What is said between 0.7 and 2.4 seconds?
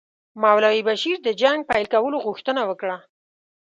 بشیر د جنګ پیل کولو